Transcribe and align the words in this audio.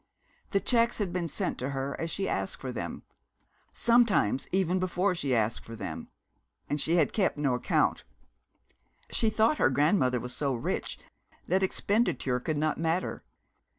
The 0.49 0.59
cheques 0.59 0.97
had 0.97 1.13
been 1.13 1.27
sent 1.27 1.61
her 1.61 1.95
as 2.01 2.09
she 2.09 2.27
asked 2.27 2.59
for 2.59 2.71
them; 2.71 3.03
sometimes 3.69 4.47
even 4.51 4.79
before 4.79 5.13
she 5.13 5.35
asked 5.35 5.63
for 5.63 5.75
them; 5.75 6.07
and 6.67 6.81
she 6.81 6.95
had 6.95 7.13
kept 7.13 7.37
no 7.37 7.53
account. 7.53 8.03
She 9.11 9.29
thought 9.29 9.59
her 9.59 9.69
grandmother 9.69 10.19
was 10.19 10.35
so 10.35 10.55
rich 10.55 10.97
that 11.47 11.61
expenditure 11.61 12.39
could 12.39 12.57
not 12.57 12.79
matter. 12.79 13.23